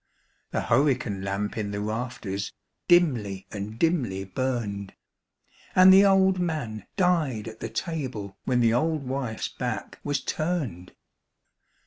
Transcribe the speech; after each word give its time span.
The 0.49 0.61
hurricane 0.61 1.21
lamp 1.21 1.59
in 1.59 1.69
the 1.69 1.79
rafters 1.79 2.51
dimly 2.87 3.45
and 3.51 3.77
dimly 3.77 4.23
burned; 4.23 4.95
And 5.75 5.93
the 5.93 6.07
old 6.07 6.39
man 6.39 6.87
died 6.95 7.47
at 7.47 7.59
the 7.59 7.69
table 7.69 8.35
when 8.43 8.61
the 8.61 8.73
old 8.73 9.03
wife's 9.07 9.49
back 9.49 9.99
was 10.03 10.19
turned. 10.19 10.95